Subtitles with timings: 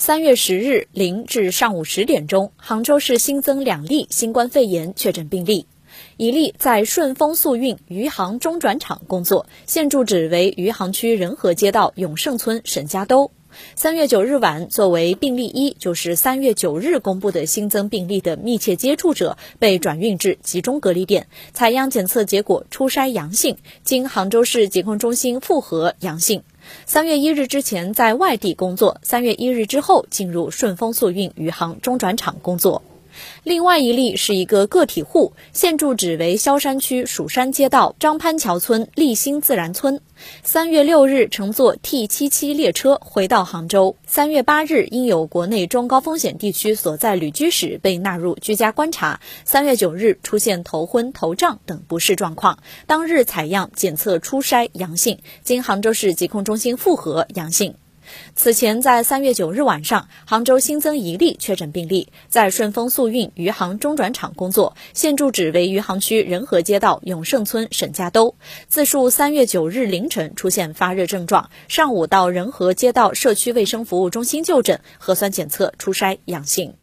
[0.00, 5.66] 三月十日零至上午十点钟，杭州市新增两例新冠肺炎确诊病例，
[6.16, 13.30] 一例在顺丰速运余杭中转场工作，现住址为余杭区仁和街道永盛村沈家兜。
[13.76, 26.42] 三月九日晚，作为病例一，就是三月九日公布的新增病例的密切接触者，被转运至集中隔离点，采样检测结果初筛阳性，经杭州市疾控中心复核阳性。
[26.86, 32.82] 三月一日之前在外地工作，三月一日之后进入顺丰速运余杭中转场工作。
[33.42, 40.00] 另外一例是一个个体户，现住址为萧山区蜀山街道张潘桥村立新自然村。
[40.42, 43.96] 三月六日乘坐 T 七七列车回到杭州。
[44.06, 49.20] 三月八日因有国内中高风险地区所在旅居史，被纳入居家观察。
[49.46, 57.74] 三月九日出现头昏、头胀等不适状况，当日采样检测初筛阳性，经杭州市疾控中心复核阳性。
[58.34, 68.34] 此前，在三月九日晚上，杭州新增一例确诊病例，在顺丰速运余杭中转场工作，现住址为余杭区仁和街道永盛村沈家兜。
[68.68, 76.79] 自述三月九日凌晨出现发热症状，上午到仁和街道社区卫生服务中心就诊，核酸检测初筛阳性。